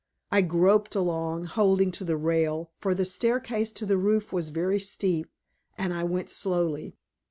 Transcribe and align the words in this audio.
I 0.31 0.41
groped 0.41 0.95
along, 0.95 1.43
holding 1.43 1.91
to 1.91 2.03
the 2.03 2.17
rail, 2.17 2.71
for 2.79 2.95
the 2.95 3.05
staircase 3.05 3.71
to 3.73 3.85
the 3.85 3.99
roof 3.99 4.33
was 4.33 4.49
very 4.49 4.79
steep, 4.79 5.29
and 5.77 5.93
I 5.93 6.03
went 6.05 6.31
slowly. 6.31 6.97